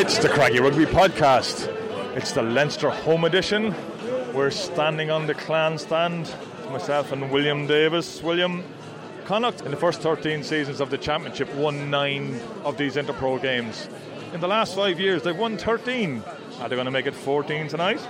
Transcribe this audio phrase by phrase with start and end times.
[0.00, 1.66] It's the Craggy Rugby Podcast.
[2.16, 3.74] It's the Leinster home edition.
[4.32, 6.34] We're standing on the clan stand,
[6.70, 8.22] myself and William Davis.
[8.22, 8.64] William,
[9.26, 13.90] Connacht in the first 13 seasons of the championship won nine of these Interpro games.
[14.32, 16.22] In the last five years, they've won 13.
[16.60, 18.00] Are they going to make it 14 tonight?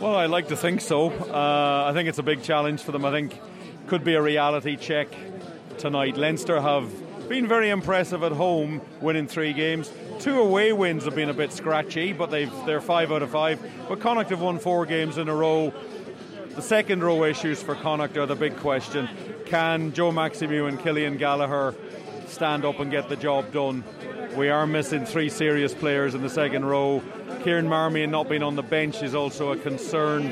[0.00, 1.08] Well, I like to think so.
[1.08, 3.06] Uh, I think it's a big challenge for them.
[3.06, 3.40] I think
[3.86, 5.08] could be a reality check
[5.78, 6.18] tonight.
[6.18, 6.92] Leinster have
[7.26, 9.90] been very impressive at home, winning three games.
[10.20, 13.58] Two away wins have been a bit scratchy, but they've they're five out of five.
[13.88, 15.72] But Connacht have won four games in a row.
[16.54, 19.08] The second row issues for Connacht are the big question.
[19.46, 21.74] Can Joe Maksymiw and Cillian Gallagher
[22.26, 23.82] stand up and get the job done?
[24.36, 27.02] We are missing three serious players in the second row.
[27.42, 30.30] Kieran Marmion not being on the bench is also a concern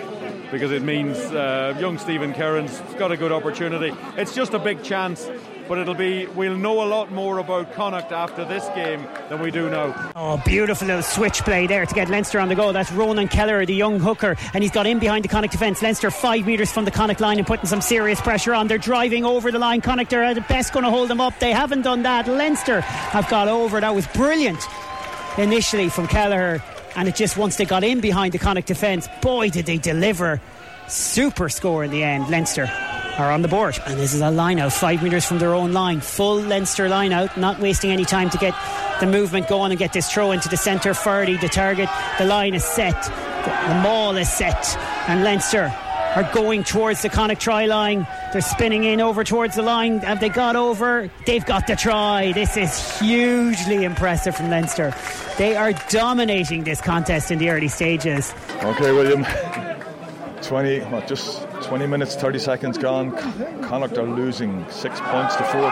[0.50, 3.97] because it means uh, young Stephen Kerins got a good opportunity.
[4.19, 5.30] It's just a big chance
[5.69, 9.50] but it'll be we'll know a lot more about Connacht after this game than we
[9.50, 10.11] do now.
[10.16, 12.72] Oh, beautiful little switch play there to get Leinster on the go.
[12.72, 15.83] That's Ronan Kelleher, the young hooker, and he's got in behind the Connacht defence.
[15.83, 18.66] Leinster five metres from the Connacht line and putting some serious pressure on.
[18.66, 19.80] They're driving over the line.
[19.80, 21.39] Connacht are at best going to hold them up.
[21.39, 22.27] They haven't done that.
[22.27, 23.80] Leinster have got over.
[23.80, 24.66] That was brilliant
[25.36, 26.62] initially from Kelleher,
[26.96, 30.41] and it just once they got in behind the Connacht defence, boy, did they deliver.
[30.89, 32.66] Super score in the end, Leinster
[33.19, 33.78] are on the board.
[33.84, 36.00] And this is a line out, five metres from their own line.
[36.00, 38.55] Full Leinster line out, not wasting any time to get
[39.00, 40.94] the movement going and get this throw into the centre.
[40.94, 44.77] Ferdy, the target, the line is set, the, maul is set,
[45.08, 45.72] and Leinster
[46.14, 48.06] are going towards the Connacht try line.
[48.33, 49.98] They're spinning in over towards the line.
[49.98, 51.11] Have they got over?
[51.27, 52.33] They've got the try.
[52.33, 54.94] This is hugely impressive from Leinster.
[55.36, 58.33] They are dominating this contest in the early stages.
[58.62, 59.24] Okay, William.
[60.42, 63.12] 20, well, just 20 minutes, 30 seconds gone.
[63.62, 65.68] Connacht are losing six points to 14.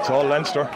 [0.00, 0.68] It's all Leinster.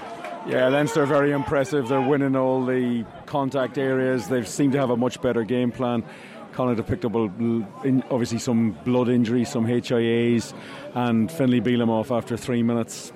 [0.46, 1.88] Yeah, Leinster are very impressive.
[1.88, 4.28] They're winning all the contact areas.
[4.28, 6.04] They seem to have a much better game plan.
[6.52, 10.54] Connacht have picked up obviously some blood injuries, some HIAs,
[10.94, 13.12] and Bealham off after three minutes.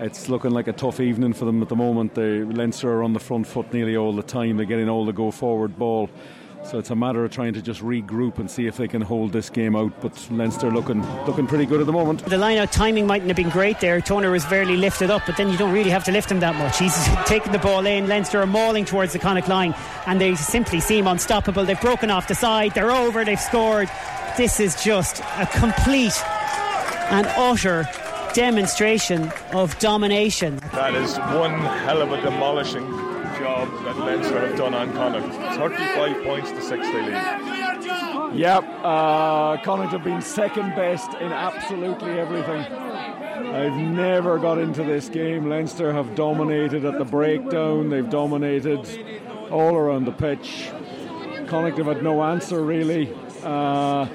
[0.00, 2.16] It's looking like a tough evening for them at the moment.
[2.16, 4.56] The Leinster are on the front foot nearly all the time.
[4.56, 6.10] They're getting all the go forward ball.
[6.64, 9.32] So it's a matter of trying to just regroup and see if they can hold
[9.32, 9.92] this game out.
[10.00, 12.24] But Leinster looking looking pretty good at the moment.
[12.24, 14.00] The line out timing mightn't have been great there.
[14.00, 16.56] Toner was barely lifted up, but then you don't really have to lift him that
[16.56, 16.78] much.
[16.78, 16.94] He's
[17.26, 18.06] taking the ball in.
[18.06, 19.74] Leinster are mauling towards the Connacht line,
[20.06, 21.64] and they simply seem unstoppable.
[21.64, 22.74] They've broken off the side.
[22.74, 23.24] They're over.
[23.24, 23.88] They've scored.
[24.36, 26.20] This is just a complete
[27.10, 27.88] and utter
[28.34, 30.56] demonstration of domination.
[30.72, 33.07] That is one hell of a demolishing
[33.38, 35.32] job that Leinster have done on Connacht.
[35.56, 38.34] 35 points to 6 they lead.
[38.34, 42.60] Yep, uh, Connacht have been second best in absolutely everything.
[42.60, 45.48] I've never got into this game.
[45.48, 48.86] Leinster have dominated at the breakdown, they've dominated
[49.50, 50.70] all around the pitch.
[51.46, 53.14] Connacht have had no answer really.
[53.42, 54.06] Uh,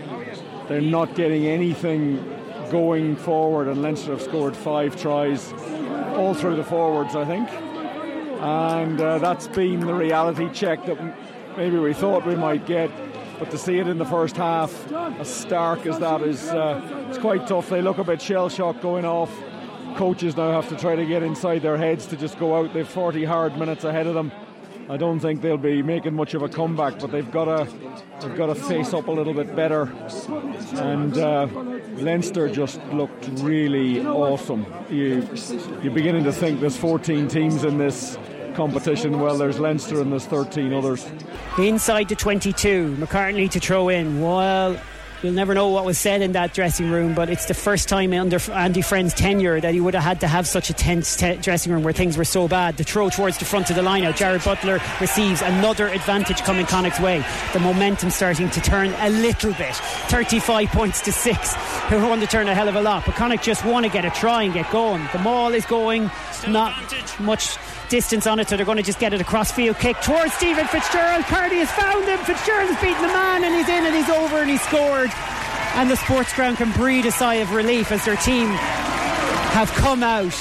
[0.68, 2.18] they're not getting anything
[2.70, 5.54] going forward, and Leinster have scored five tries
[6.16, 7.50] all through the forwards, I think
[8.44, 10.98] and uh, that's been the reality check that
[11.56, 12.92] maybe we thought we might get.
[13.40, 17.18] But to see it in the first half, as stark as that is, uh, it's
[17.18, 17.70] quite tough.
[17.70, 19.34] They look a bit shell shocked going off.
[19.96, 22.74] Coaches now have to try to get inside their heads to just go out.
[22.74, 24.32] They've 40 hard minutes ahead of them.
[24.90, 27.74] I don't think they'll be making much of a comeback, but they've got to
[28.20, 29.84] they've got to face up a little bit better.
[30.74, 31.48] And uh,
[31.96, 34.66] Leinster just looked really awesome.
[34.90, 35.28] You
[35.82, 38.18] you're beginning to think there's 14 teams in this
[38.54, 39.20] competition.
[39.20, 41.06] Well, there's Leinster and there's 13 others.
[41.58, 44.22] Inside the 22, McCartney to throw in.
[44.22, 44.80] Well,
[45.24, 48.12] We'll never know what was said in that dressing room, but it's the first time
[48.12, 51.38] under Andy Friend's tenure that he would have had to have such a tense te-
[51.38, 52.76] dressing room where things were so bad.
[52.76, 54.16] The throw towards the front of the line out.
[54.16, 57.24] Jarrad Butler receives another advantage coming Connacht's way.
[57.54, 59.74] The momentum starting to turn a little bit.
[59.76, 61.54] 35 points to 6.
[61.88, 64.04] Who want to turn a hell of a lot, but Connacht just want to get
[64.04, 65.08] a try and get going.
[65.14, 66.12] The maul is going,
[66.50, 66.74] not
[67.22, 67.56] much
[67.88, 70.66] distance on it, so they're going to just get it across field kick towards Stephen
[70.68, 71.24] Fitzgerald.
[71.26, 72.18] Carty has found him.
[72.26, 75.13] Fitzgerald has beaten the man, and he's in, and he's over, and he's scored.
[75.76, 80.04] And the sports ground can breathe a sigh of relief as their team have come
[80.04, 80.34] out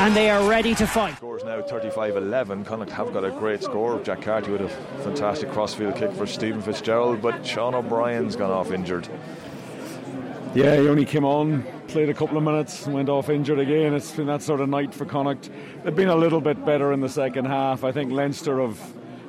[0.00, 1.16] and they are ready to fight.
[1.16, 2.64] Scores now 35-11.
[2.64, 4.00] Connacht have got a great score.
[4.02, 4.68] Jack Carty with a
[5.02, 9.08] fantastic crossfield kick for Stephen Fitzgerald, but Sean O'Brien's gone off injured.
[10.54, 13.92] Yeah, he only came on, played a couple of minutes, went off injured again.
[13.92, 15.50] It's been that sort of night for Connacht.
[15.82, 17.82] They've been a little bit better in the second half.
[17.82, 18.78] I think Leinster have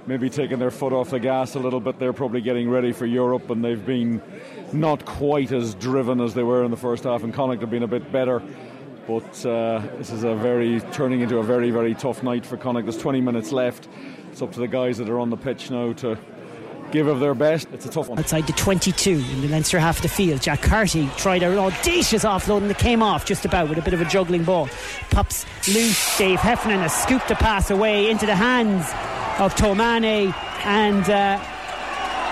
[0.10, 2.00] maybe taking their foot off the gas a little bit.
[2.00, 4.22] They're probably getting ready for Europe, and they've been
[4.74, 7.24] not quite as driven as they were in the first half.
[7.24, 8.42] And Connacht have been a bit better.
[9.08, 12.86] But uh, this is a very turning into a very very tough night for Connacht.
[12.86, 13.88] There's 20 minutes left.
[14.32, 16.18] It's up to the guys that are on the pitch now to
[16.92, 17.68] give of their best.
[17.72, 18.18] It's a tough one.
[18.18, 22.24] Outside the 22 in the Leinster half of the field, Jack Carty tried an audacious
[22.24, 24.70] offload and it came off just about with a bit of a juggling ball.
[25.12, 26.18] Pops loose.
[26.18, 28.92] Dave Heffernan has scooped the pass away into the hands
[29.40, 30.34] of Tomane
[30.66, 31.10] and.
[31.10, 31.56] Uh,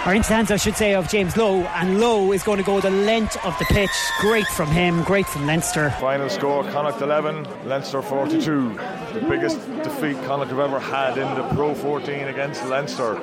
[0.08, 1.64] or into the hands, I should say, of James Lowe.
[1.64, 3.92] And Lowe is going to go the length of the pitch.
[4.22, 5.90] Great from him, great from Leinster.
[6.00, 8.74] Final score Connacht 11, Leinster 42.
[9.14, 13.16] The biggest defeat Connacht have ever had in the Pro 14 against Leinster.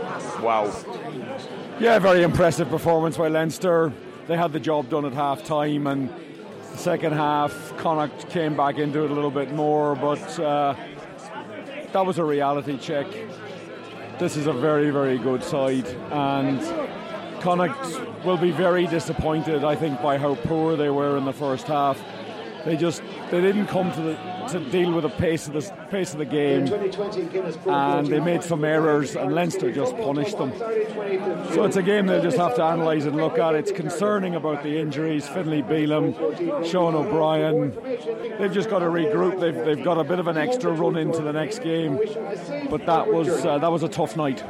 [0.43, 0.71] Wow.
[1.81, 3.91] Yeah, very impressive performance by Leinster.
[4.27, 6.11] They had the job done at half time, and
[6.71, 10.75] the second half, Connacht came back into it a little bit more, but uh,
[11.95, 13.07] that was a reality check
[14.19, 16.61] this is a very, very good side, and
[17.41, 21.67] Connacht will be very disappointed, I think, by how poor they were in the first
[21.67, 22.01] half.
[22.65, 26.13] They just they didn't come to the to deal with the pace of the pace
[26.13, 26.67] of the game,
[27.67, 30.53] and they made some errors, and Leinster just punished them.
[31.55, 33.55] So it's a game they'll just have to analyse and look at.
[33.55, 35.27] It's concerning about the injuries.
[35.29, 36.15] Finlay Bealham,
[36.71, 37.73] Sean O'Brien,
[38.39, 39.41] they've just got to regroup.
[39.41, 41.99] They've they've got a bit of an extra run into the next game,
[42.71, 44.43] but that was uh, that was a tough night.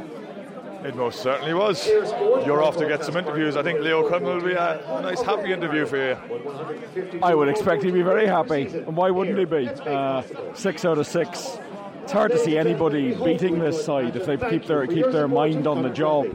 [0.85, 1.87] It most certainly was.
[1.87, 3.55] You're off to get some interviews.
[3.55, 7.19] I think Leo Cullen will be a, a nice, happy interview for you.
[7.23, 8.67] I would expect he'd be very happy.
[8.67, 9.67] And why wouldn't he be?
[9.67, 10.21] Uh,
[10.53, 11.57] six out of six.
[12.03, 15.65] It's hard to see anybody beating this side if they keep their keep their mind
[15.65, 16.27] on the job.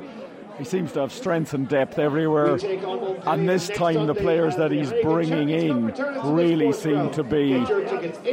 [0.60, 2.58] He seems to have strength and depth everywhere.
[3.26, 5.86] And this time, the players that he's bringing in
[6.22, 7.54] really seem to be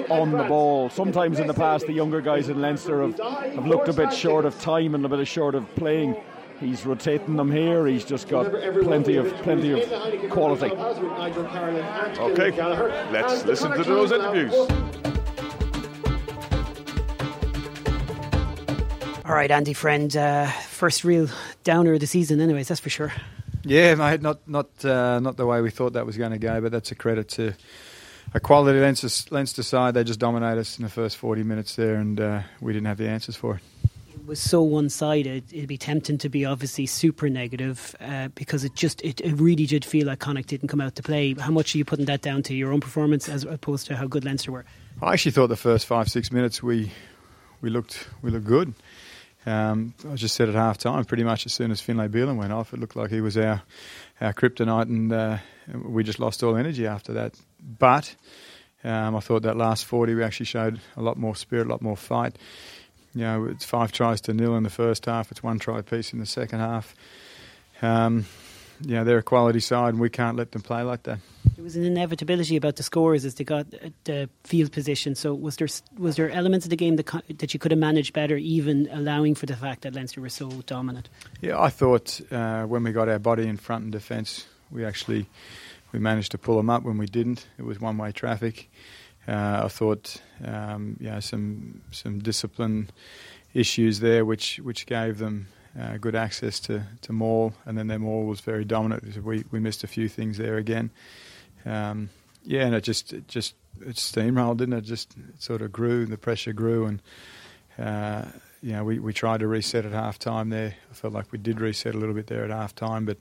[0.09, 0.89] on the ball.
[0.89, 4.43] Sometimes in the past, the younger guys in Leinster have, have looked a bit short
[4.43, 6.17] of time and a bit short of playing.
[6.59, 7.87] He's rotating them here.
[7.87, 8.51] He's just got
[8.83, 10.71] plenty of plenty of quality.
[12.19, 12.51] Okay,
[13.09, 14.53] let's listen to those interviews.
[19.27, 20.15] All right, Andy, friend.
[20.15, 21.27] Uh, first real
[21.65, 22.69] downer of the season, anyways.
[22.69, 23.11] That's for sure.
[23.63, 24.21] Yeah, mate.
[24.21, 26.91] Not not uh, not the way we thought that was going to go, but that's
[26.91, 27.53] a credit to
[28.33, 29.95] a quality Leinster, Leinster side.
[29.95, 32.99] They just dominated us in the first forty minutes there, and uh, we didn't have
[32.99, 33.61] the answers for it.
[34.13, 35.51] It was so one-sided.
[35.51, 39.65] It'd be tempting to be obviously super negative uh, because it just it, it, really
[39.65, 41.33] did feel like Connacht didn't come out to play.
[41.33, 44.07] How much are you putting that down to your own performance as opposed to how
[44.07, 44.63] good Leinster were?
[45.01, 46.93] I actually thought the first five six minutes we
[47.59, 48.73] we looked we looked good.
[49.47, 52.51] Um, I just said at half time, pretty much as soon as Finlay Bealham went
[52.51, 53.61] off, it looked like he was our,
[54.19, 55.37] our kryptonite, and uh,
[55.85, 57.33] we just lost all energy after that.
[57.61, 58.13] But
[58.83, 61.81] um, I thought that last 40, we actually showed a lot more spirit, a lot
[61.81, 62.37] more fight.
[63.15, 66.11] You know, it's five tries to nil in the first half, it's one try piece
[66.11, 66.93] in the second half.
[67.81, 68.25] Um,
[68.81, 71.19] you know, they're a quality side, and we can't let them play like that
[71.57, 73.65] there was an inevitability about the scores as they got
[74.03, 75.15] the field position.
[75.15, 75.67] So was there
[75.97, 77.07] was there elements of the game that
[77.39, 80.49] that you could have managed better, even allowing for the fact that Leinster were so
[80.67, 81.09] dominant?
[81.41, 85.25] Yeah, I thought uh, when we got our body in front in defence, we actually
[85.91, 86.83] we managed to pull them up.
[86.83, 88.69] When we didn't, it was one way traffic.
[89.27, 92.91] Uh, I thought um, know, some some discipline
[93.55, 95.47] issues there, which which gave them
[95.79, 99.17] uh, good access to, to Maul, and then their Maul was very dominant.
[99.25, 100.91] We we missed a few things there again
[101.65, 102.09] um,
[102.43, 104.81] yeah, and it just it just it steamrolled, didn't it?
[104.81, 107.01] Just it sort of grew, the pressure grew, and
[107.77, 108.25] uh,
[108.61, 110.75] you know we, we tried to reset at half time there.
[110.89, 113.17] I felt like we did reset a little bit there at half time, but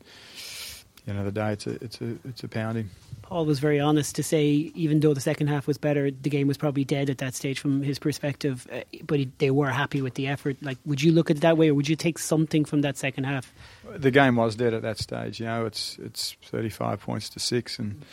[1.07, 2.91] you know the day it's a it's a it's a pounding.
[3.29, 6.47] Paul was very honest to say, even though the second half was better, the game
[6.47, 8.69] was probably dead at that stage from his perspective.
[8.73, 10.57] Uh, but he, they were happy with the effort.
[10.63, 12.97] Like, would you look at it that way, or would you take something from that
[12.97, 13.53] second half?
[13.97, 15.41] The game was dead at that stage.
[15.41, 18.05] You know, it's it's thirty five points to six, and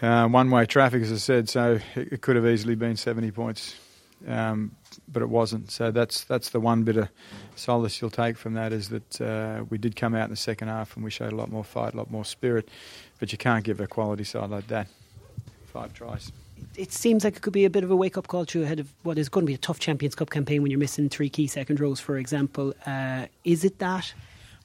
[0.00, 1.48] uh, one way traffic, as I said.
[1.48, 3.74] So it, it, could have easily been seventy points,
[4.28, 4.76] um,
[5.08, 5.72] but it wasn't.
[5.72, 7.08] So that's that's the one bit of
[7.56, 10.68] solace you'll take from that is that uh, we did come out in the second
[10.68, 12.68] half and we showed a lot more fight, a lot more spirit.
[13.18, 14.88] But you can't give a quality side like that
[15.74, 16.30] five tries.
[16.76, 18.78] It seems like it could be a bit of a wake up call to ahead
[18.78, 21.28] of what is going to be a tough Champions Cup campaign when you're missing three
[21.28, 22.72] key second rows, for example.
[22.86, 24.14] Uh, is it that?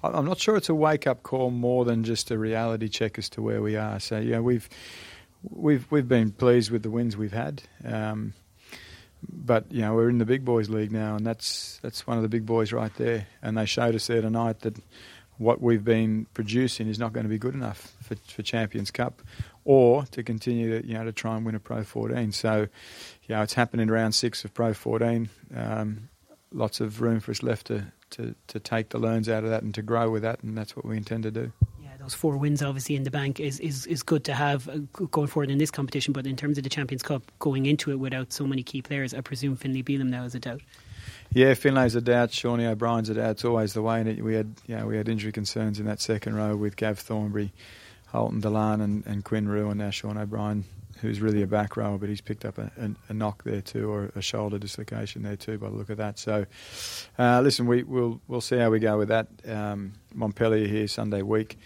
[0.03, 3.27] I'm not sure it's a wake up call more than just a reality check as
[3.29, 3.99] to where we are.
[3.99, 4.69] So yeah, we've
[5.43, 7.63] we've we've been pleased with the wins we've had.
[7.83, 8.33] Um,
[9.27, 12.23] but you know we're in the big boys league now, and that's that's one of
[12.23, 13.27] the big boys right there.
[13.41, 14.77] And they showed us there tonight that
[15.39, 19.21] what we've been producing is not going to be good enough for, for Champions Cup,
[19.63, 22.31] or to continue to you know to try and win a Pro 14.
[22.33, 22.67] So,
[23.23, 25.29] you know, it's happened in round six of Pro 14.
[25.55, 26.09] Um,
[26.51, 29.63] lots of room for us left to, to, to take the learns out of that
[29.63, 32.35] and to grow with that, and that's what we intend to do Yeah, those four
[32.37, 34.79] wins obviously in the bank is, is, is good to have uh,
[35.11, 36.11] going forward in this competition.
[36.11, 39.13] But in terms of the Champions Cup, going into it without so many key players,
[39.13, 40.61] I presume Finlay Bealham now is a doubt.
[41.31, 42.31] Yeah, Finlay's a doubt.
[42.31, 43.31] Shawnee O'Brien's a doubt.
[43.31, 44.01] It's always the way.
[44.01, 47.53] And we had, know, we had injury concerns in that second row with Gav Thornbury,
[48.11, 50.63] Ultan Dillane, and, and Quinn Roux, and now Sean O'Brien,
[51.01, 53.91] who's really a back row, but he's picked up a, a, a, knock there too,
[53.91, 56.17] or a shoulder dislocation there too, by the look of that.
[56.17, 56.47] So,
[57.19, 59.27] uh, listen, we, will we'll see how we go with that.
[59.47, 61.59] Um, Montpellier here Sunday week.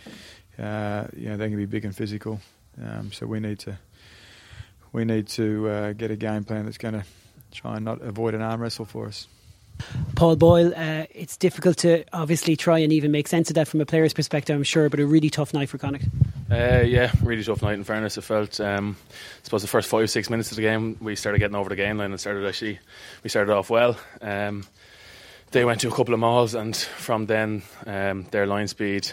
[0.59, 2.41] Uh, you know, they're going to be big and physical,
[2.83, 3.77] um, so we need to
[4.91, 7.05] we need to uh, get a game plan that's going to
[7.51, 9.27] try and not avoid an arm wrestle for us.
[10.15, 13.81] Paul Boyle, uh, it's difficult to obviously try and even make sense of that from
[13.81, 16.05] a player's perspective, I'm sure, but a really tough night for Connacht.
[16.51, 17.73] Uh, yeah, really tough night.
[17.73, 18.59] In fairness, it felt.
[18.59, 21.69] Um, I suppose the first five six minutes of the game, we started getting over
[21.69, 22.79] the game line and started actually.
[23.23, 23.97] We started off well.
[24.21, 24.65] Um,
[25.51, 29.11] they went to a couple of mauls, and from then, um, their line speed,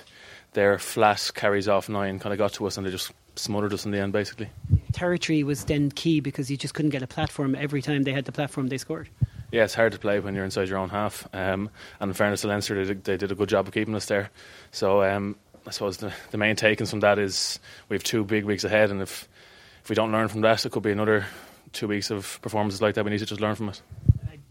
[0.52, 3.84] their flat carries off nine, kind of got to us, and they just smothered us
[3.84, 4.48] in the end, basically.
[4.92, 8.24] Territory was then key because you just couldn't get a platform every time they had
[8.24, 9.08] the platform they scored
[9.52, 11.26] yeah, it's hard to play when you're inside your own half.
[11.32, 13.94] Um, and in fairness to Leinster, they did, they did, a good job of keeping
[13.94, 14.30] us there.
[14.70, 18.44] So um, I suppose the, the main takings from that is we have two big
[18.44, 19.28] weeks ahead, and if
[19.82, 21.24] if we don't learn from that, it could be another
[21.72, 23.04] two weeks of performances like that.
[23.04, 23.80] We need to just learn from it.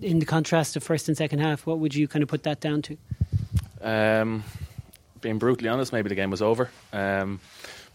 [0.02, 2.60] In the contrast of first and second half, what would you kind of put that
[2.60, 2.98] down to?
[3.82, 4.44] Um,
[5.22, 6.70] being brutally honest, maybe the game was over.
[6.94, 7.40] Um,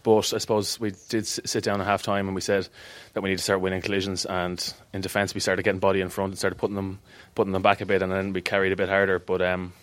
[0.05, 2.69] but I suppose we did sit down at half time and we said
[3.13, 4.23] that we need to start winning collisions.
[4.23, 6.99] And in defence, we started getting body in front and started putting them
[7.33, 9.17] putting them back a bit, and then we carried a bit harder.
[9.17, 9.73] But um,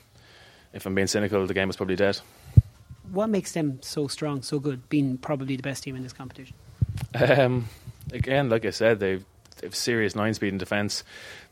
[0.73, 2.21] if I'm being cynical, the game was probably dead.
[3.11, 6.55] What makes them so strong, so good, being probably the best team in this competition?
[7.15, 7.69] Um,
[8.13, 9.25] again, like I said, they've
[9.61, 11.03] they've serious nine speed in defence.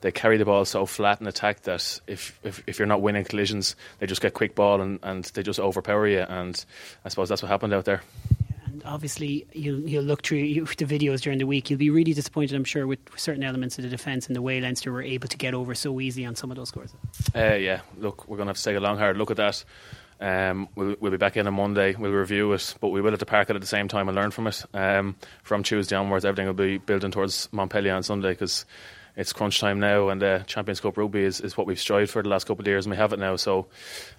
[0.02, 3.24] They carry the ball so flat in attack that if, if, if you're not winning
[3.24, 6.20] collisions, they just get quick ball and, and they just overpower you.
[6.20, 6.64] And
[7.04, 8.02] I suppose that's what happened out there
[8.84, 11.70] obviously you'll you'll look through the videos during the week.
[11.70, 14.60] You'll be really disappointed, I'm sure, with certain elements of the defence and the way
[14.60, 16.94] Leinster were able to get over so easy on some of those scores.
[17.34, 19.64] Uh, yeah, look, we're going to have to take a long hard look at that.
[20.20, 21.94] Um, we'll, we'll, be back in on Monday.
[21.94, 24.14] We'll review it, but we will have to park it at the same time and
[24.14, 24.62] learn from it.
[24.74, 28.66] Um, from Tuesday onwards, everything will be building towards Montpellier on Sunday because
[29.20, 32.22] it's crunch time now, and uh, Champions Cup rugby is, is what we've strived for
[32.22, 33.36] the last couple of years, and we have it now.
[33.36, 33.66] So,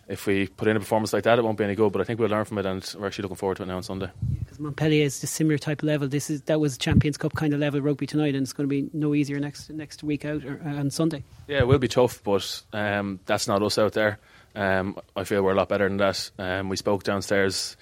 [0.07, 1.91] if we put in a performance like that, it won't be any good.
[1.91, 3.77] But I think we'll learn from it, and we're actually looking forward to it now
[3.77, 4.11] on Sunday.
[4.39, 6.07] Because Montpellier is a similar type of level.
[6.07, 8.71] This is that was Champions Cup kind of level rugby tonight, and it's going to
[8.71, 11.23] be no easier next next week out or, uh, on Sunday.
[11.47, 14.19] Yeah, it will be tough, but um, that's not us out there.
[14.55, 16.29] Um, I feel we're a lot better than that.
[16.37, 17.75] Um, we spoke downstairs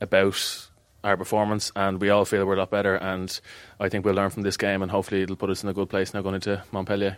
[0.00, 0.68] about
[1.04, 2.96] our performance, and we all feel we're a lot better.
[2.96, 3.38] And
[3.78, 5.88] I think we'll learn from this game, and hopefully it'll put us in a good
[5.88, 7.16] place now going into Montpellier.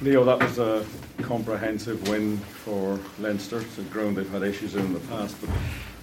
[0.00, 0.84] Leo, that was a
[1.22, 3.60] comprehensive win for Leinster.
[3.60, 5.50] It's a ground they've had issues in, in the past, but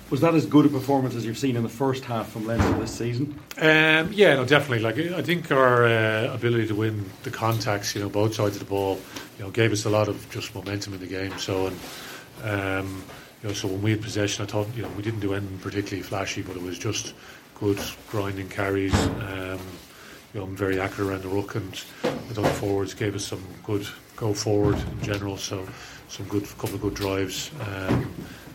[0.10, 2.78] was that as good a performance as you've seen in the first half from Leinster
[2.80, 3.40] this season?
[3.58, 4.80] Um, yeah, no, definitely.
[4.80, 8.60] Like I think our uh, ability to win the contacts, you know, both sides of
[8.60, 9.00] the ball,
[9.38, 11.38] you know, gave us a lot of just momentum in the game.
[11.38, 11.78] So and.
[12.44, 13.04] Um,
[13.46, 15.60] you know, so when we had possession, I thought you know we didn't do anything
[15.60, 17.14] particularly flashy, but it was just
[17.54, 18.96] good grinding carries.
[18.96, 19.60] Um,
[20.34, 21.72] you know, very accurate around the ruck, and
[22.30, 25.38] the forwards gave us some good go forward in general.
[25.38, 25.64] So
[26.08, 27.52] some good couple of good drives.
[27.62, 28.12] Um,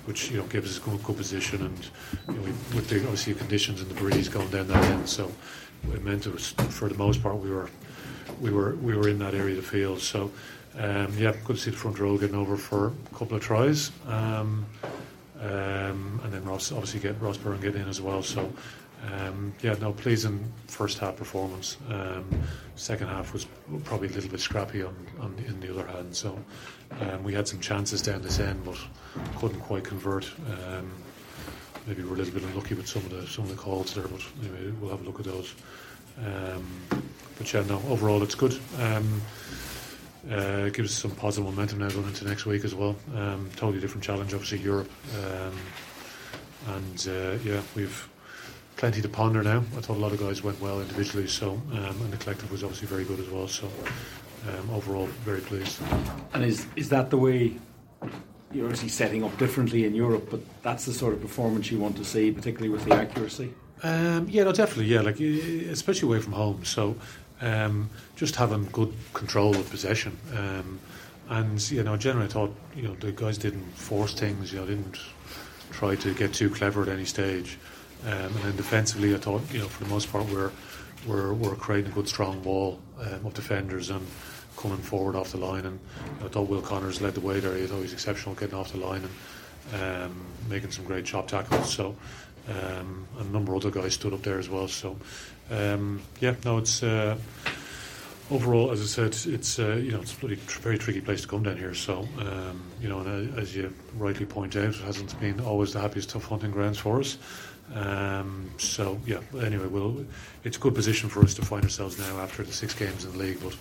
[0.06, 1.90] which you know gave us a good, good position, and
[2.26, 5.30] you know, we, with the obviously conditions and the breeze going down that end, so
[5.92, 7.70] it meant it was for the most part we were
[8.40, 10.00] we were we were in that area of the field.
[10.00, 10.32] So
[10.78, 13.90] um, yeah, good to see the front row getting over for a couple of tries.
[14.06, 14.66] Um,
[15.40, 18.22] um, and then Ross obviously get Ross Byrne getting in as well.
[18.22, 18.52] So
[19.12, 21.78] um, yeah, no, pleasing first half performance.
[21.88, 22.28] Um,
[22.76, 23.46] second half was
[23.84, 26.14] probably a little bit scrappy on, on in the other hand.
[26.14, 26.38] So
[27.00, 28.78] um, we had some chances down this end, but
[29.38, 30.30] couldn't quite convert.
[31.86, 34.06] Maybe we're a little bit unlucky with some of the some of the calls there,
[34.06, 35.54] but anyway, we'll have a look at those.
[37.38, 38.60] But yeah, no, overall it's good.
[40.28, 42.94] Uh, gives us some positive momentum now going into next week as well.
[43.14, 45.56] Um, totally different challenge, obviously Europe, um,
[46.74, 48.08] and uh, yeah, we've
[48.76, 49.58] plenty to ponder now.
[49.76, 52.62] I thought a lot of guys went well individually, so um, and the collective was
[52.62, 53.48] obviously very good as well.
[53.48, 53.66] So
[54.48, 55.80] um, overall, very pleased.
[56.34, 57.56] And is is that the way?
[58.52, 61.96] You're obviously setting up differently in Europe, but that's the sort of performance you want
[61.98, 63.54] to see, particularly with the accuracy.
[63.82, 64.86] Um, yeah, no, definitely.
[64.86, 66.64] Yeah, like especially away from home.
[66.64, 66.96] So
[67.40, 70.18] um, just having good control of possession.
[70.36, 70.80] Um,
[71.28, 74.52] and you know, generally, I thought you know the guys didn't force things.
[74.52, 74.98] You know, didn't
[75.70, 77.58] try to get too clever at any stage.
[78.04, 80.50] Um, and then defensively, I thought you know for the most part we're
[81.06, 84.06] we're, we're creating a good strong wall um, of defenders and
[84.56, 85.64] coming forward off the line.
[85.64, 85.78] And
[86.14, 87.56] you know, I thought Will Connors led the way there.
[87.56, 89.02] He was exceptional getting off the line
[89.72, 91.72] and um, making some great chop tackles.
[91.72, 91.96] So
[92.48, 94.66] Um, a number of other guys stood up there as well.
[94.68, 94.96] So,
[95.50, 97.16] um, yeah, no, it's uh,
[98.30, 100.26] overall, as I said, it's uh, you know it's a
[100.60, 101.74] very tricky place to come down here.
[101.74, 105.72] So, um, you know, and uh, as you rightly point out, it hasn't been always
[105.72, 107.18] the happiest tough hunting grounds for us.
[107.74, 109.20] Um, so yeah.
[109.40, 110.04] Anyway, well,
[110.44, 113.12] it's a good position for us to find ourselves now after the six games in
[113.12, 113.38] the league.
[113.42, 113.56] But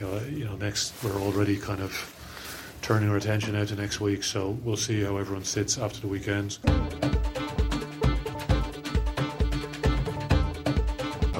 [0.00, 1.92] you know, you know, next we're already kind of
[2.82, 4.24] turning our attention out to next week.
[4.24, 6.58] So we'll see how everyone sits after the weekends.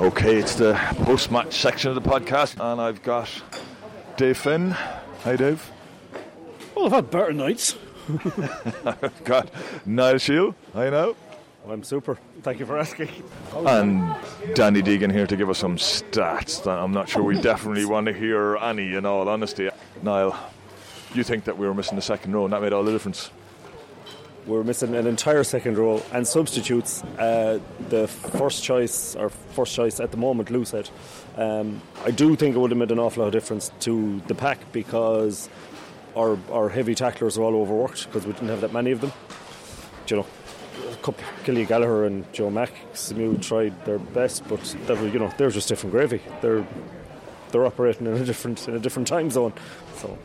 [0.02, 3.30] Okay, it's the post match section of the podcast, and I've got
[4.16, 4.72] Dave Finn.
[4.72, 5.70] Hi, Dave.
[6.74, 7.76] Well, I've had better nights.
[8.84, 9.48] I've got
[9.86, 10.56] Niall Shield.
[10.74, 11.14] Hi, now.
[11.68, 12.18] I'm super.
[12.42, 13.10] Thank you for asking.
[13.54, 14.12] And
[14.54, 18.06] Danny Deegan here to give us some stats that I'm not sure we definitely want
[18.06, 19.70] to hear any, in all honesty.
[20.02, 20.36] Niall,
[21.14, 23.30] you think that we were missing the second row, and that made all the difference?
[24.46, 27.02] We're missing an entire second row and substitutes.
[27.16, 30.90] Uh, the first choice, or first choice at the moment, Lou said.
[31.36, 34.34] Um, I do think it would have made an awful lot of difference to the
[34.34, 35.48] pack because
[36.16, 39.12] our, our heavy tacklers are all overworked because we didn't have that many of them.
[40.06, 40.26] Do you know,
[41.02, 45.32] couple, Killy Gallagher and Joe Mack, Samu tried their best, but that was, you know
[45.38, 46.20] they're just different gravy.
[46.40, 46.66] They're
[47.50, 49.52] they're operating in a different in a different time zone.
[49.96, 50.18] So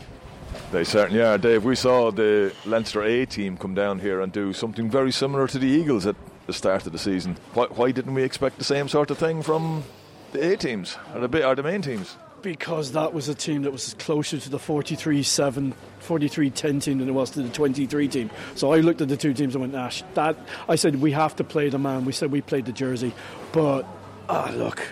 [0.72, 1.64] They certainly are, Dave.
[1.64, 5.58] We saw the Leinster A team come down here and do something very similar to
[5.58, 7.38] the Eagles at the start of the season.
[7.54, 9.84] Why, why didn't we expect the same sort of thing from
[10.32, 12.18] the A teams or the, or the main teams?
[12.42, 16.98] Because that was a team that was closer to the 43 7, 43 10 team
[17.00, 18.30] than it was to the 23 team.
[18.56, 20.38] So I looked at the two teams and went, Ash, that.
[20.70, 22.06] I said, we have to play the man.
[22.06, 23.14] We said we played the jersey.
[23.52, 23.88] But,
[24.30, 24.86] ah, look,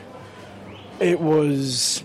[1.00, 2.04] it was.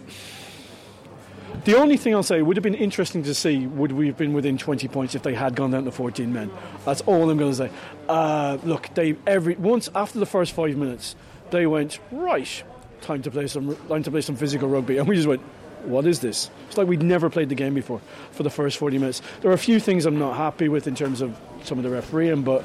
[1.64, 4.32] The only thing I'll say would have been interesting to see would we have been
[4.32, 6.50] within 20 points if they had gone down to 14 men.
[6.86, 7.70] That's all I'm going to say.
[8.08, 11.16] Uh, look, they every once after the first five minutes,
[11.50, 12.62] they went right.
[13.02, 15.42] Time to play some time to play some physical rugby, and we just went.
[15.84, 16.50] What is this?
[16.68, 19.22] It's like we'd never played the game before for the first 40 minutes.
[19.40, 21.88] There are a few things I'm not happy with in terms of some of the
[21.88, 22.62] refereeing, but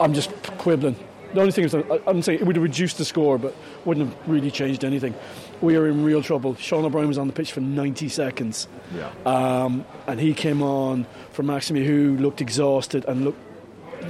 [0.00, 0.96] I'm just quibbling.
[1.34, 4.28] The only thing is, I'm saying it would have reduced the score, but wouldn't have
[4.28, 5.14] really changed anything.
[5.60, 6.54] We are in real trouble.
[6.56, 8.68] Sean O'Brien was on the pitch for 90 seconds.
[8.94, 9.10] Yeah.
[9.26, 13.40] Um, and he came on for Maksymiw, who looked exhausted and looked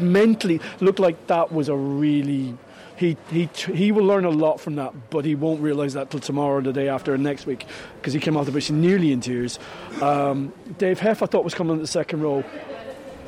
[0.00, 2.56] mentally looked like that was a really.
[2.96, 6.18] He, he, he will learn a lot from that, but he won't realise that till
[6.18, 9.20] tomorrow, the day after, and next week, because he came off the pitch nearly in
[9.20, 9.60] tears.
[10.02, 12.42] Um, Dave Heff, I thought, was coming in the second row.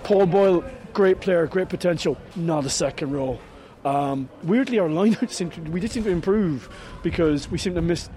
[0.03, 3.39] Paul Boyle, great player, great potential, not a second row.
[3.85, 6.69] Um, weirdly, our lineout seemed to, we did seem to improve
[7.03, 8.09] because we seemed to miss,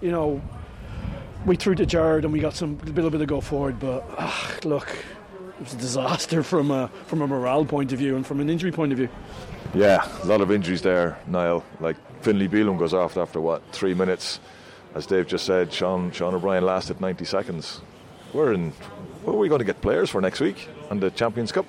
[0.00, 0.40] you know,
[1.46, 4.04] we threw to Jared and we got some a little bit of go forward, but
[4.18, 8.26] ah, look, it was a disaster from a from a morale point of view and
[8.26, 9.08] from an injury point of view.
[9.74, 11.64] Yeah, a lot of injuries there, Niall.
[11.80, 14.40] Like Finlay Bealham goes off after what three minutes,
[14.94, 15.72] as Dave just said.
[15.72, 17.80] Sean Sean O'Brien lasted 90 seconds.
[18.32, 18.72] We're in.
[19.22, 21.66] What are we going to get players for next week and the Champions Cup?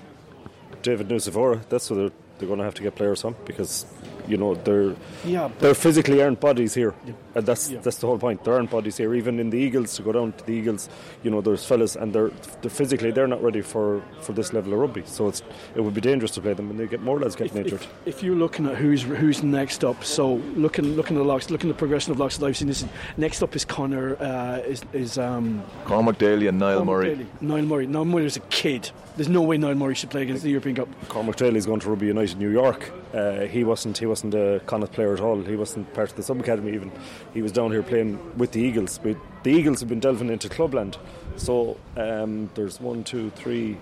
[0.81, 3.85] David Nucifora, that's what they're, going to have to get players from because
[4.31, 6.93] you know they're Yeah, they're physically aren't bodies here,
[7.35, 7.81] and that's Yeah.
[7.83, 8.43] that's the whole point.
[8.43, 9.13] There aren't bodies here.
[9.13, 10.89] Even in the Eagles, to go down to the Eagles,
[11.23, 14.73] you know, there's fellas, and they're, they're physically they're not ready for, for this level
[14.73, 15.03] of rugby.
[15.05, 15.41] So it's
[15.75, 17.81] it would be dangerous to play them, and they get more lads getting if, injured.
[18.05, 21.49] if, if you're looking at who's who's next up, so looking looking at the locks,
[21.49, 22.85] looking at the progression of locks that I've seen this.
[23.17, 24.15] Next up is Connor.
[24.21, 27.09] Uh, is is um, Cormac Daly and Niall Cormac Murray.
[27.15, 27.27] Daly.
[27.41, 27.87] Niall Murray.
[27.87, 28.89] Niall Murray's a kid.
[29.17, 30.87] There's no way Niall Murray should play against the European Cup.
[31.09, 32.91] Cormac Daly's going to Rugby United New York.
[33.13, 35.41] Uh, he wasn't he wasn't a Connacht player at all.
[35.41, 36.91] He wasn't part of the sub academy even.
[37.33, 38.99] He was down here playing with the Eagles.
[39.01, 40.97] But the Eagles have been delving into clubland.
[41.37, 43.77] So um, there's one, two, three,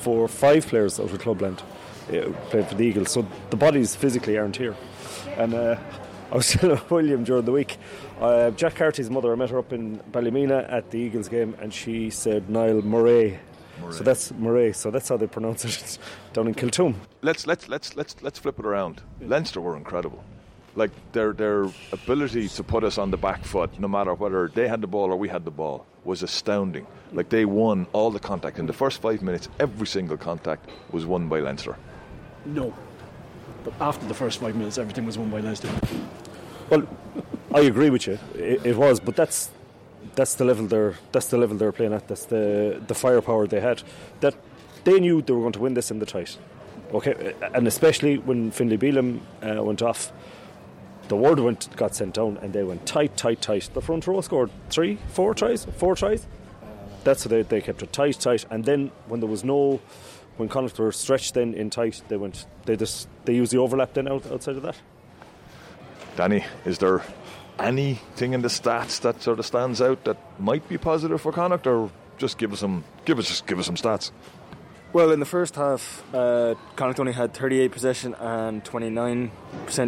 [0.00, 1.62] four, five players out of clubland
[2.08, 3.12] uh, playing for the Eagles.
[3.12, 4.74] So the bodies physically aren't here.
[5.36, 5.76] And uh,
[6.32, 7.78] I was telling William during the week,
[8.20, 11.72] uh, Jack Carty's mother, I met her up in Ballymena at the Eagles game, and
[11.72, 13.38] she said Niall Murray.
[13.90, 14.72] So that's Murray.
[14.72, 15.98] So that's how they pronounce it
[16.32, 16.94] down in Kiltoom.
[17.22, 19.02] let's let's let's let's let's flip it around.
[19.20, 20.22] Leinster were incredible.
[20.76, 24.68] Like their their ability to put us on the back foot, no matter whether they
[24.68, 26.86] had the ball or we had the ball, was astounding.
[27.12, 29.48] Like they won all the contact in the first five minutes.
[29.58, 31.76] Every single contact was won by Leinster.
[32.44, 32.72] No.
[33.64, 35.68] But after the first five minutes, everything was won by Leinster.
[36.70, 36.86] Well,
[37.54, 38.18] I agree with you.
[38.34, 39.50] It, it was, but that's
[40.14, 42.08] that's the level they're that's the level they're playing at.
[42.08, 43.82] That's the the firepower they had.
[44.20, 44.34] That
[44.84, 46.38] they knew they were going to win this in the tight.
[46.94, 50.10] Okay, and especially when Finlay Bealham uh, went off,
[51.08, 53.68] the word went got sent down, and they went tight, tight, tight.
[53.74, 56.26] The front row scored three, four tries, four tries.
[57.04, 58.46] That's how they, they kept it tight, tight.
[58.50, 59.80] And then when there was no
[60.38, 62.46] when Connacht were stretched then in tight, they went.
[62.64, 64.76] They just they used the overlap then out, outside of that.
[66.16, 67.02] Danny, is there
[67.58, 71.66] anything in the stats that sort of stands out that might be positive for Connacht,
[71.66, 74.10] or just give us some give us just give us some stats?
[74.90, 79.30] Well, in the first half, uh, Connacht only had 38 possession and 29%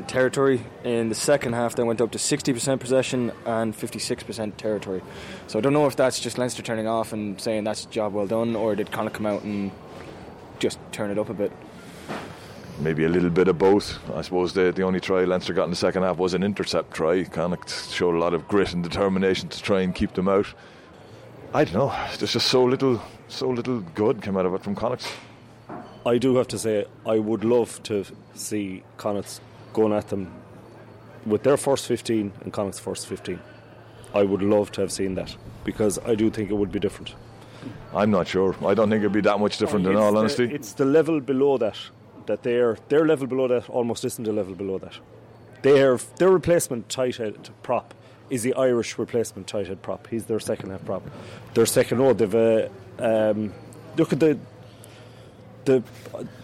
[0.06, 0.62] territory.
[0.85, 5.00] In the second half, they went up to 60% possession and 56% territory.
[5.46, 8.26] So I don't know if that's just Leinster turning off and saying that's job well
[8.26, 9.70] done, or did Connacht come out and
[10.59, 11.52] just turn it up a bit?
[12.80, 13.98] Maybe a little bit of both.
[14.14, 16.94] I suppose the, the only try Leinster got in the second half was an intercept
[16.94, 17.24] try.
[17.24, 20.46] Connacht showed a lot of grit and determination to try and keep them out.
[21.52, 21.94] I don't know.
[22.18, 25.12] There's just so little, so little good came out of it from Connacht.
[26.06, 29.40] I do have to say, I would love to see Connacht
[29.74, 30.32] going at them
[31.26, 33.38] with their first 15 and Connacht's first 15.
[34.14, 37.14] I would love to have seen that because I do think it would be different.
[37.94, 38.56] I'm not sure.
[38.64, 39.84] I don't think it'd be that much different.
[39.84, 41.76] in It's all the- honesty, it's the level below that
[42.30, 44.98] that their their level below that almost isn't a level below that.
[45.62, 47.92] Their their replacement tight head prop
[48.30, 50.06] is the Irish replacement tight head prop.
[50.06, 51.02] He's their second half prop.
[51.54, 52.12] Their second row.
[52.12, 53.52] They've uh, um,
[53.96, 54.38] look at the
[55.64, 55.82] the,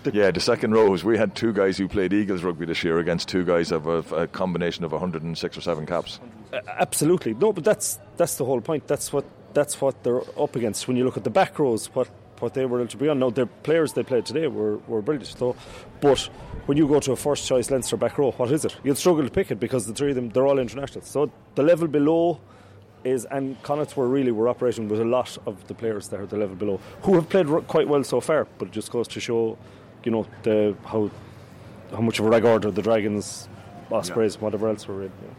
[0.02, 1.04] the yeah, the second rows.
[1.04, 3.98] We had two guys who played Eagles rugby this year against two guys of a,
[4.14, 6.20] a combination of 106 or seven caps.
[6.66, 8.86] Absolutely no, but that's that's the whole point.
[8.86, 10.86] That's what that's what they're up against.
[10.88, 12.08] When you look at the back rows, what
[12.40, 13.18] what they were able to be on.
[13.18, 15.26] Now the players they played today were, were brilliant.
[15.38, 15.56] So,
[16.00, 16.18] but
[16.66, 18.76] when you go to a first choice Leinster back row, what is it?
[18.84, 21.08] You'd struggle to pick it because the three of them they're all internationals.
[21.08, 22.40] So the level below
[23.04, 26.30] is and Connacht were really were operating with a lot of the players there at
[26.30, 28.46] the level below who have played quite well so far.
[28.58, 29.58] But it just goes to show,
[30.04, 31.10] you know, the how
[31.92, 33.48] how much of a rag order the Dragons,
[33.90, 35.12] Ospreys, whatever else were in.
[35.22, 35.36] you know.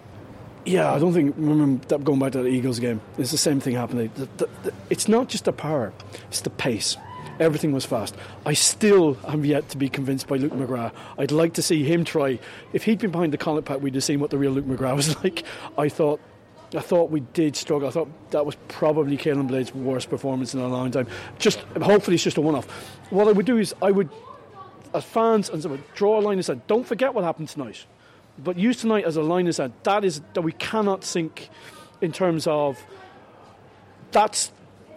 [0.68, 1.34] Yeah, I don't think.
[1.38, 3.00] Remember going back to the Eagles game.
[3.18, 4.12] It's the same thing happening.
[4.16, 5.94] The, the, the, it's not just the power;
[6.28, 6.98] it's the pace.
[7.40, 8.16] Everything was fast.
[8.46, 10.92] I still am yet to be convinced by Luke McGrath.
[11.18, 12.40] I'd like to see him try.
[12.74, 14.96] If he'd been behind the Connacht pack, we'd have seen what the real Luke McGrath
[14.98, 15.44] was like.
[15.78, 16.20] I thought.
[16.76, 17.88] I thought we did struggle.
[17.88, 21.08] I thought that was probably Caolin Blade's worst performance in a long time.
[21.40, 22.66] Just hopefully it's just a one-off.
[23.10, 24.10] What I would do is I would,
[24.94, 27.86] as fans and someone, draw a line and say, don't forget what happened tonight
[28.38, 31.50] but use tonight as a line is that that is that we cannot think
[32.02, 32.86] in terms of
[34.12, 34.52] that's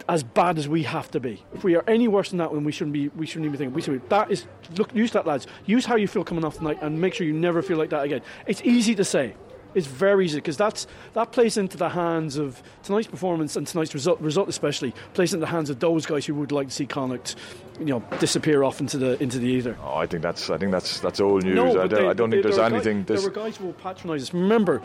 [0.07, 1.43] as bad as we have to be.
[1.53, 3.09] If we are any worse than that, then we shouldn't be.
[3.09, 3.75] We shouldn't even think.
[3.75, 4.01] We should.
[4.01, 4.45] Be, that is
[4.77, 4.93] look.
[4.95, 5.47] Use that, lads.
[5.65, 8.03] Use how you feel coming off tonight, and make sure you never feel like that
[8.03, 8.21] again.
[8.45, 9.35] It's easy to say.
[9.73, 13.93] It's very easy because that's that plays into the hands of tonight's performance and tonight's
[13.93, 16.85] result, result especially plays into the hands of those guys who would like to see
[16.85, 17.35] Connacht,
[17.79, 19.77] you know, disappear off into the into the ether.
[19.83, 21.55] Oh, I think that's I think that's that's old news.
[21.55, 22.99] No, I, don't, they- I don't think there's anything.
[22.99, 24.33] Guys, this, there were guys who will patronise us.
[24.33, 24.81] Remember,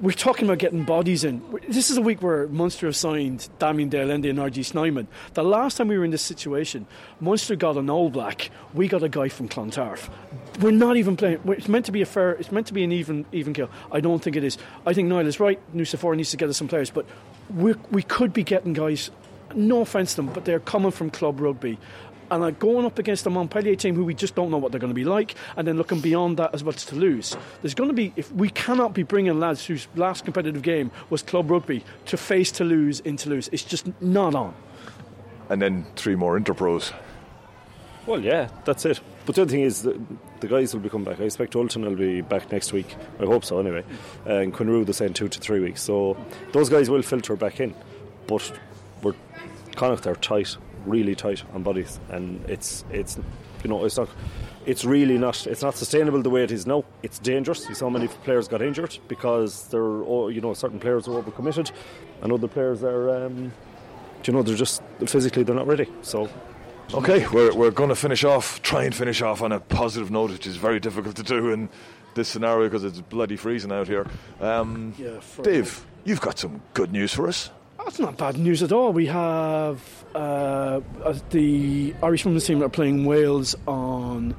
[0.00, 1.42] we're talking about getting bodies in.
[1.68, 5.08] This is a week where Munster have signed Damian de Allende and RG Snyman.
[5.34, 6.86] The last time we were in this situation,
[7.20, 8.50] Munster got an All Black.
[8.74, 10.08] We got a guy from Clontarf.
[10.60, 11.40] We're not even playing.
[11.46, 12.32] It's meant to be a fair.
[12.32, 13.70] It's meant to be an even even kill.
[13.90, 14.56] I don't think it is.
[14.86, 15.60] I think Niall is right.
[15.74, 17.06] Nucifora needs to get us some players, but
[17.54, 19.10] we we could be getting guys.
[19.54, 21.78] No offence to them, but they're coming from club rugby.
[22.30, 24.80] And uh, going up against a Montpellier team who we just don't know what they're
[24.80, 27.88] going to be like, and then looking beyond that as well as Toulouse, there's going
[27.88, 31.84] to be if we cannot be bringing lads whose last competitive game was club rugby
[32.06, 33.48] to face Toulouse in Toulouse.
[33.52, 34.54] It's just not on.
[35.50, 36.92] and then three more interpros.
[38.06, 39.00] Well, yeah, that's it.
[39.26, 40.00] But the other thing is, the,
[40.40, 41.20] the guys will be coming back.
[41.20, 42.96] I expect Ultan will be back next week.
[43.20, 43.84] I hope so, anyway.
[44.26, 45.82] Uh, and Quinn Roux, the same two to three weeks.
[45.82, 46.16] So
[46.52, 47.74] those guys will filter back in.
[48.26, 48.50] But
[49.02, 53.18] we're kind Connacht are tight, really tight on bodies, and it's it's
[53.64, 54.08] you know it's not.
[54.66, 55.46] It's really not.
[55.46, 56.84] It's not sustainable the way it is now.
[57.02, 57.66] It's dangerous.
[57.68, 61.70] You saw many players got injured because they're, oh, you know, certain players are overcommitted,
[62.20, 63.50] and other players are, um,
[64.24, 65.86] you know, they're just physically they're not ready.
[66.02, 66.28] So
[66.94, 70.30] Okay, we're, we're going to finish off, try and finish off on a positive note,
[70.30, 71.68] which is very difficult to do in
[72.14, 74.06] this scenario because it's bloody freezing out here.
[74.40, 77.50] Um, Yeah, for- Dave, you've got some good news for us.
[77.78, 78.92] That's not bad news at all.
[78.92, 84.34] We have uh, uh, the Irish women's team are playing Wales on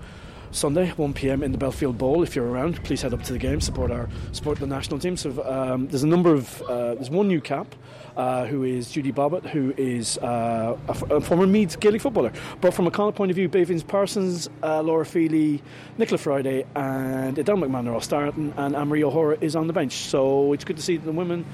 [0.51, 1.41] Sunday, 1 p.m.
[1.43, 2.21] in the Belfield Bowl.
[2.23, 5.15] If you're around, please head up to the game, support our support the national team.
[5.15, 7.75] So um, there's a number of uh, there's one new cap.
[8.17, 12.33] Uh, who is Judy Bobbitt, who is uh, a, f- a former Meads Gaelic footballer.
[12.59, 15.61] But from a Connacht point of view, Beibhinn Parsons, uh, Laura Feely,
[15.97, 19.93] Nichola Fryday, and Edel McMahon are all starting, and Anne-Marie O'Hora is on the bench.
[19.93, 21.45] So it's good to see the women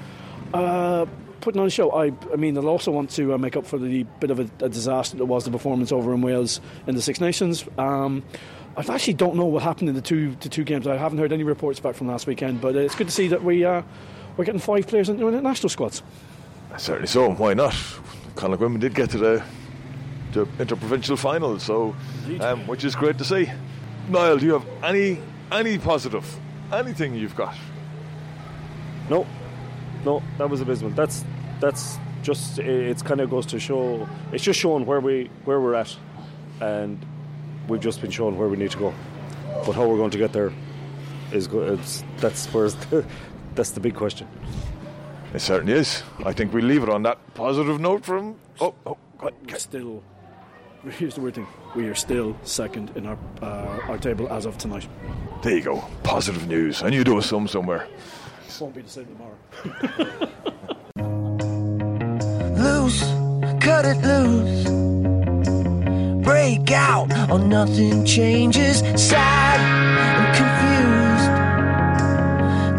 [0.52, 1.06] uh,
[1.46, 1.92] putting on a show.
[1.92, 4.50] I, I mean, they'll also want to uh, make up for the bit of a,
[4.64, 7.64] a disaster that was the performance over in Wales in the Six Nations.
[7.78, 8.24] Um,
[8.76, 10.88] I actually don't know what happened in the two the two games.
[10.88, 13.44] I haven't heard any reports back from last weekend, but it's good to see that
[13.44, 13.82] we uh,
[14.36, 16.02] we're getting five players into the national squads.
[16.76, 17.30] Certainly so.
[17.30, 17.76] Why not?
[18.34, 19.44] Connacht women did get to the
[20.32, 21.60] the interprovincial final.
[21.60, 21.94] So,
[22.40, 23.48] um, which is great to see.
[24.08, 25.20] Niall, do you have any
[25.52, 26.26] any positive,
[26.72, 27.56] anything you've got?
[29.08, 29.24] No,
[30.04, 30.90] no, that was abysmal.
[30.90, 31.24] That's
[31.60, 34.08] that's just it's kind of goes to show.
[34.32, 35.94] It's just showing where we where we're at,
[36.60, 37.04] and
[37.68, 38.94] we've just been shown where we need to go.
[39.64, 40.52] But how we're going to get there
[41.32, 41.78] is good.
[41.78, 42.68] It's, that's where
[43.54, 44.28] that's the big question.
[45.34, 46.02] It certainly is.
[46.24, 48.04] I think we leave it on that positive note.
[48.04, 50.02] From oh, oh God, We're still.
[50.98, 54.56] Here's the weird thing: we are still second in our uh, our table as of
[54.58, 54.88] tonight.
[55.42, 55.84] there you go.
[56.02, 56.82] Positive news.
[56.82, 57.88] I knew there was some somewhere.
[58.60, 60.30] Won't be the same tomorrow.
[62.66, 63.00] loose,
[63.66, 64.64] cut it loose.
[66.24, 68.76] Break out, or nothing changes.
[69.10, 69.58] Sad
[70.14, 71.28] and confused.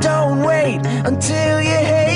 [0.07, 2.06] Don't wait until you hate.